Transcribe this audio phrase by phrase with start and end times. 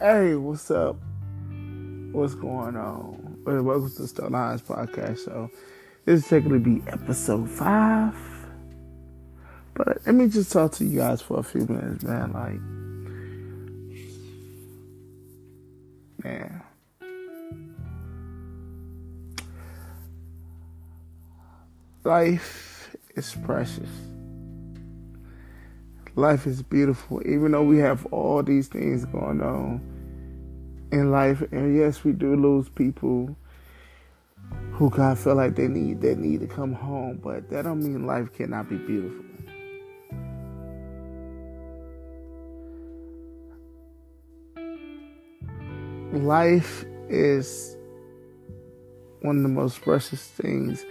[0.00, 0.94] Hey, what's up?
[2.12, 3.36] What's going on?
[3.44, 5.50] Welcome to Stone Lines Podcast Show.
[6.04, 8.14] This is technically be episode five.
[9.74, 12.32] But let me just talk to you guys for a few minutes, man.
[12.32, 12.60] Like,
[16.22, 16.62] man.
[22.04, 23.88] Life is precious.
[26.18, 29.80] Life is beautiful, even though we have all these things going on
[30.90, 31.42] in life.
[31.52, 33.36] And yes, we do lose people
[34.72, 38.04] who God feel like they need they need to come home, but that don't mean
[38.04, 39.24] life cannot be beautiful.
[46.14, 47.76] Life is
[49.22, 50.84] one of the most precious things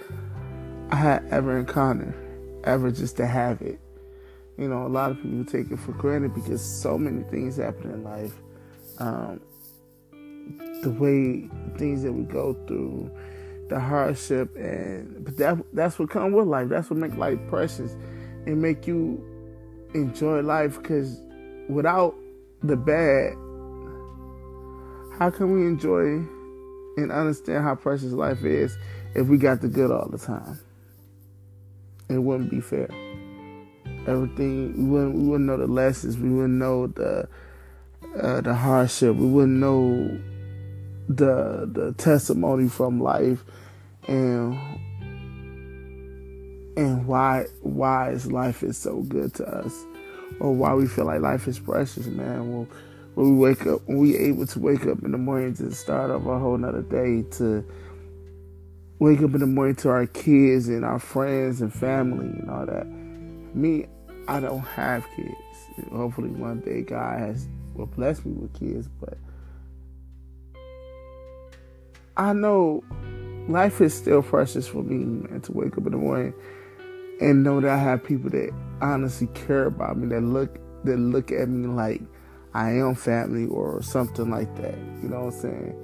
[0.90, 2.16] I had ever encountered,
[2.64, 3.82] ever just to have it.
[4.58, 7.92] You know, a lot of people take it for granted because so many things happen
[7.92, 8.34] in life.
[8.98, 9.40] Um,
[10.82, 13.12] the way things that we go through,
[13.70, 16.70] the hardship, and but that that's what comes with life.
[16.70, 17.92] That's what make life precious
[18.46, 19.24] and make you
[19.94, 20.82] enjoy life.
[20.82, 21.22] Because
[21.70, 22.16] without
[22.64, 23.34] the bad,
[25.20, 26.26] how can we enjoy
[26.98, 28.76] and understand how precious life is
[29.14, 30.60] if we got the good all the time?
[32.10, 32.88] It wouldn't be fair.
[34.08, 36.18] Everything we wouldn't we wouldn't know the lessons.
[36.18, 37.28] We wouldn't know the
[38.22, 39.16] uh, the hardship.
[39.16, 40.20] We wouldn't know
[41.10, 43.44] the the testimony from life
[44.08, 44.58] and
[46.78, 49.74] and why why is life is so good to us
[50.40, 52.68] or why we feel like life is precious man well
[53.16, 56.12] when we wake up when we able to wake up in the morning to start
[56.12, 57.64] off a whole nother day to
[59.00, 62.66] wake up in the morning to our kids and our friends and family and all
[62.66, 62.86] that
[63.56, 63.86] me
[64.28, 65.36] i don't have kids
[65.92, 69.18] hopefully one day god has will bless me with kids but
[72.18, 72.84] I know
[73.48, 76.34] life is still precious for me, man, to wake up in the morning
[77.22, 81.32] and know that I have people that honestly care about me, that look that look
[81.32, 82.02] at me like
[82.56, 84.76] I am family or something like that.
[85.04, 85.76] You know what I'm saying?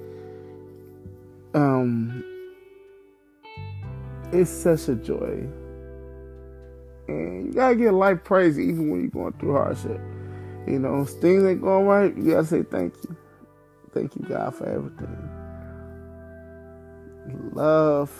[1.54, 2.24] Um
[4.32, 5.46] it's such a joy.
[7.08, 10.00] And you gotta get life praise even when you're going through hardship.
[10.66, 13.16] You know, things ain't going right, you gotta say thank you.
[13.92, 15.44] Thank you, God, for everything
[17.52, 18.10] love,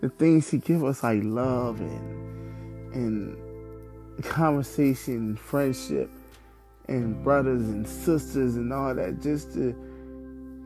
[0.00, 6.10] the things he give us like love and and conversation, friendship,
[6.88, 9.74] and brothers and sisters and all that, just to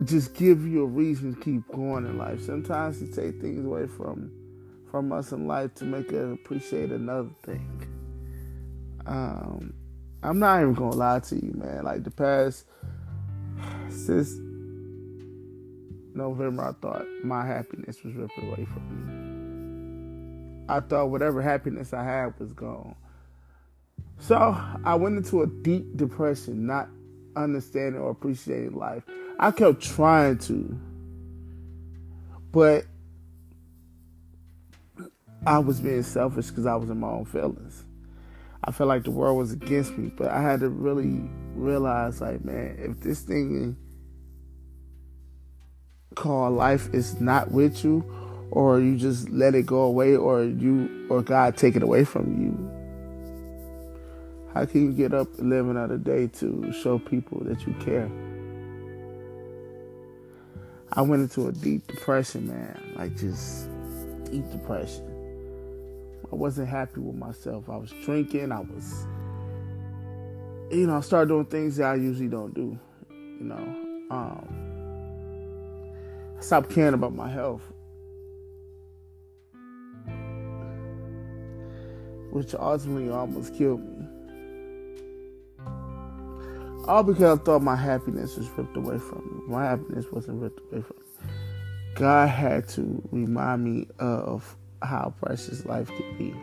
[0.04, 2.40] just give you a reason to keep going in life.
[2.40, 4.30] Sometimes he take things away from
[4.94, 7.84] from us in life to make us appreciate another thing.
[9.06, 9.74] Um,
[10.22, 11.82] I'm not even gonna lie to you, man.
[11.82, 12.66] Like the past
[13.88, 14.38] since
[16.14, 20.64] November, I thought my happiness was ripped away from me.
[20.68, 22.94] I thought whatever happiness I had was gone.
[24.20, 24.36] So
[24.84, 26.88] I went into a deep depression, not
[27.34, 29.02] understanding or appreciating life.
[29.40, 30.78] I kept trying to,
[32.52, 32.84] but
[35.46, 37.84] I was being selfish because I was in my own feelings.
[38.64, 42.42] I felt like the world was against me, but I had to really realize, like,
[42.44, 43.76] man, if this thing
[46.14, 48.04] called life is not with you
[48.50, 52.40] or you just let it go away or you or God take it away from
[52.40, 52.70] you.
[54.54, 58.08] How can you get up and live another day to show people that you care?
[60.92, 62.94] I went into a deep depression, man.
[62.96, 63.68] Like just
[64.30, 65.13] deep depression.
[66.30, 67.68] I wasn't happy with myself.
[67.68, 68.52] I was drinking.
[68.52, 69.06] I was,
[70.70, 72.78] you know, I started doing things that I usually don't do.
[73.10, 74.48] You know, um,
[76.40, 77.62] stopped caring about my health.
[82.30, 84.06] Which ultimately almost killed me.
[86.86, 89.42] All because I thought my happiness was ripped away from me.
[89.46, 91.02] My happiness wasn't ripped away from me.
[91.94, 96.34] God had to remind me of how precious life could be.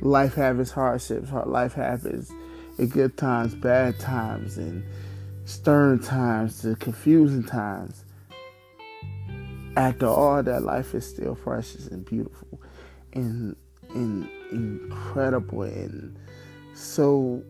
[0.00, 1.30] Life has its hardships.
[1.46, 2.32] Life has its
[2.92, 4.84] good times, bad times, and
[5.44, 8.04] stern times to confusing times.
[9.76, 12.60] After all that, life is still precious and beautiful
[13.12, 13.56] and,
[13.94, 16.18] and incredible and
[16.74, 17.42] so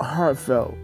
[0.00, 0.74] heartfelt.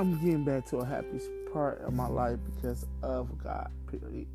[0.00, 1.20] I'm getting back to a happy
[1.52, 4.28] part of my life because of God, period.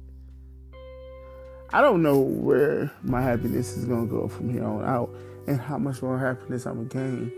[1.74, 5.10] I don't know where my happiness is gonna go from here on out,
[5.48, 7.32] and how much more happiness I'm gonna gain.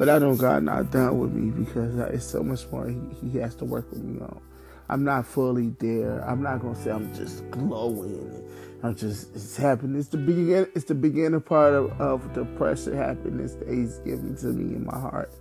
[0.00, 2.98] But I know God not done with me because it's so much more He,
[3.30, 4.40] he has to work with me on.
[4.88, 6.28] I'm not fully there.
[6.28, 8.50] I'm not gonna say I'm just glowing.
[8.82, 10.00] I'm just it's happening.
[10.00, 10.72] It's the beginning.
[10.74, 14.84] It's the beginning part of, of the pressure happiness that He's giving to me in
[14.84, 15.32] my heart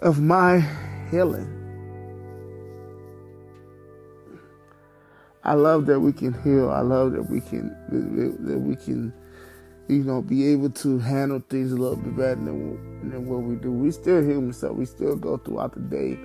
[0.00, 0.60] of my
[1.10, 1.54] healing.
[5.44, 6.70] I love that we can heal.
[6.70, 7.70] I love that we can
[8.44, 9.12] that we can,
[9.88, 13.56] you know, be able to handle things a little bit better than than what we
[13.56, 13.72] do.
[13.72, 16.18] We still human, so we still go throughout the day,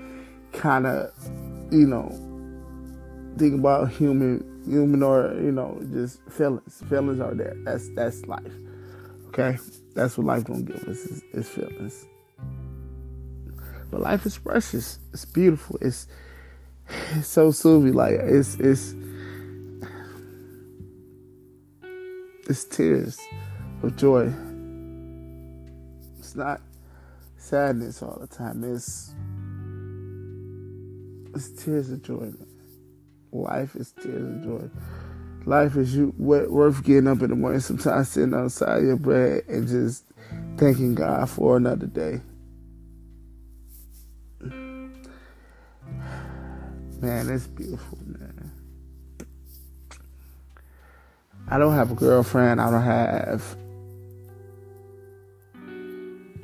[0.52, 1.12] kind of,
[1.72, 2.10] you know,
[3.38, 6.84] think about human, human or you know, just feelings.
[6.90, 7.56] Feelings are there.
[7.64, 8.54] That's that's life.
[9.28, 9.58] Okay,
[9.96, 12.06] that's what life gonna give us is, is feelings.
[13.94, 14.98] But life is precious.
[15.14, 15.78] It's beautiful.
[15.80, 16.08] It's
[17.12, 17.94] it's so soothing.
[17.94, 18.96] Like it's it's
[22.50, 23.20] it's tears
[23.84, 24.34] of joy.
[26.18, 26.60] It's not
[27.38, 28.64] sadness all the time.
[28.64, 29.14] It's
[31.36, 32.32] it's tears of joy.
[33.32, 34.70] Life is tears of joy.
[35.46, 38.86] Life is you worth getting up in the morning, sometimes sitting on the side of
[38.86, 40.06] your bed and just
[40.58, 42.22] thanking God for another day.
[47.04, 48.50] Man, it's beautiful, man.
[51.50, 52.62] I don't have a girlfriend.
[52.62, 53.58] I don't have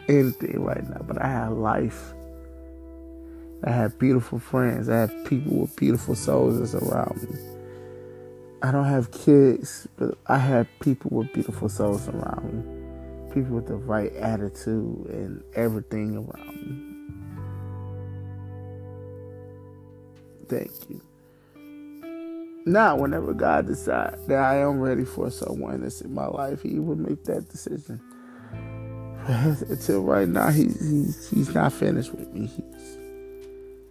[0.09, 2.11] anything right now, but I have life.
[3.63, 4.89] I have beautiful friends.
[4.89, 7.39] I have people with beautiful souls that's around me.
[8.61, 13.33] I don't have kids, but I have people with beautiful souls around me.
[13.33, 16.88] People with the right attitude and everything around me.
[20.49, 21.01] Thank you.
[22.65, 26.79] Now, whenever God decides that I am ready for someone that's in my life, He
[26.79, 28.01] will make that decision.
[29.27, 32.47] Until right now, he's, he's he's not finished with me.
[32.47, 32.97] He's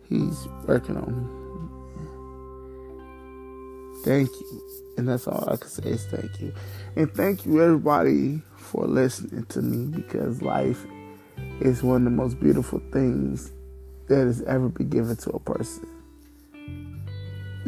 [0.08, 1.24] he's working on me.
[4.04, 4.62] Thank you,
[4.96, 6.52] and that's all I can say is thank you,
[6.96, 10.84] and thank you everybody for listening to me because life
[11.60, 13.52] is one of the most beautiful things
[14.08, 15.88] that has ever been given to a person.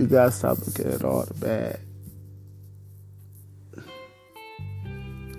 [0.01, 1.79] We gotta stop looking at all the bad.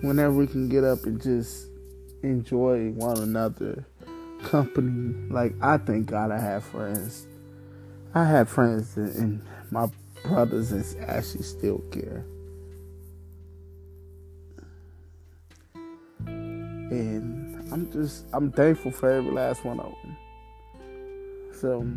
[0.02, 1.66] Whenever we can get up and just
[2.22, 3.88] enjoy one another
[4.44, 7.26] company, like I thank God I have friends.
[8.14, 9.42] I have friends and
[9.72, 9.90] my
[10.22, 12.24] brothers and actually still care.
[16.28, 20.18] And I'm just I'm thankful for every last one of them.
[21.52, 21.88] So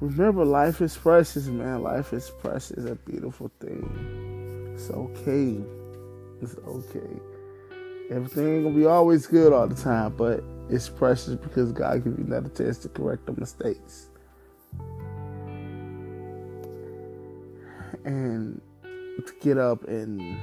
[0.00, 1.82] remember, life is precious, man.
[1.82, 4.72] Life is precious, a beautiful thing.
[4.74, 5.58] It's okay.
[6.40, 7.20] It's okay.
[8.10, 12.18] Everything ain't gonna be always good all the time, but it's precious because God gives
[12.18, 14.08] you another chance to correct the mistakes.
[18.04, 20.38] And to get up and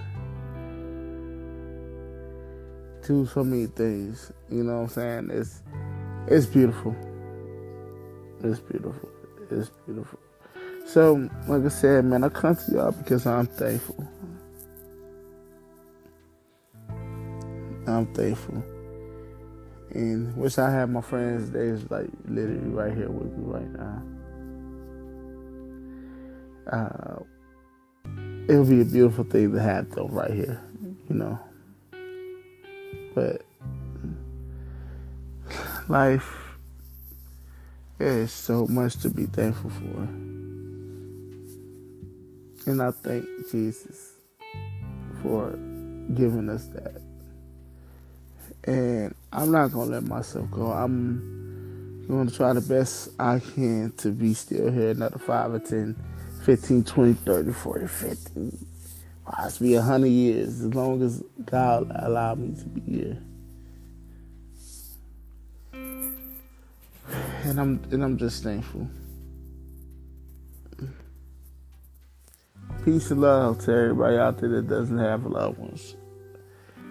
[3.08, 5.29] do so many things, you know what I'm saying?
[5.32, 5.62] It's
[6.27, 6.96] it's beautiful.
[8.46, 9.10] It's beautiful.
[9.50, 10.20] It's beautiful.
[10.86, 14.08] So, like I said, man, I come to y'all because I'm thankful.
[17.88, 18.64] I'm thankful.
[19.92, 23.72] And wish I had my friends They is like literally right here with me right
[23.72, 24.04] now.
[26.72, 27.24] Uh,
[28.48, 30.62] it would be a beautiful thing to have them right here,
[31.10, 31.40] you know.
[33.16, 33.42] But
[35.88, 36.45] life
[37.98, 40.08] there is so much to be thankful for.
[42.70, 44.14] And I thank Jesus
[45.22, 45.52] for
[46.14, 47.02] giving us that.
[48.66, 50.72] And I'm not going to let myself go.
[50.72, 55.60] I'm going to try the best I can to be still here another 5 or
[55.60, 55.96] 10,
[56.44, 58.58] 15, 20, 30, 40, 50,
[59.25, 63.18] possibly 100 years, as long as God allowed me to be here.
[67.46, 68.88] And I'm and I'm just thankful.
[72.84, 75.96] Peace and love to everybody out there that doesn't have loved ones.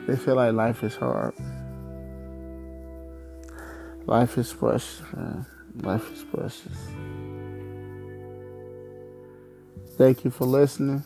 [0.06, 1.34] They feel like life is hard.
[4.06, 5.46] Life is precious, man.
[5.82, 6.78] Life is precious.
[9.96, 11.04] Thank you for listening.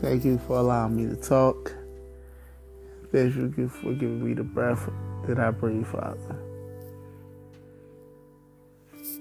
[0.00, 1.74] Thank you for allowing me to talk.
[3.12, 4.88] Thank you for giving me the breath
[5.26, 6.45] that I breathe, Father.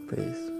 [0.07, 0.54] Peace.